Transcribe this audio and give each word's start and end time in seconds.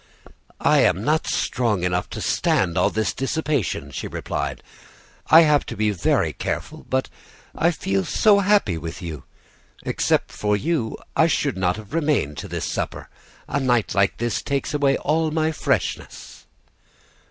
"'I 0.59 0.79
am 0.79 1.03
not 1.03 1.27
strong 1.27 1.83
enough 1.83 2.09
to 2.09 2.21
stand 2.21 2.75
all 2.75 2.89
this 2.89 3.13
dissipation,' 3.13 3.91
she 3.91 4.07
replied. 4.07 4.63
'I 5.29 5.41
have 5.41 5.63
to 5.67 5.77
be 5.77 5.91
very 5.91 6.33
careful; 6.33 6.87
but 6.89 7.07
I 7.53 7.69
feel 7.69 8.03
so 8.03 8.39
happy 8.39 8.79
with 8.79 9.03
you! 9.03 9.25
Except 9.85 10.31
for 10.31 10.57
you, 10.57 10.97
I 11.15 11.27
should 11.27 11.55
not 11.55 11.75
have 11.77 11.93
remained 11.93 12.39
to 12.39 12.47
this 12.47 12.65
supper; 12.65 13.09
a 13.47 13.59
night 13.59 13.93
like 13.93 14.17
this 14.17 14.41
takes 14.41 14.73
away 14.73 14.97
all 14.97 15.29
my 15.29 15.51
freshness. 15.51 16.47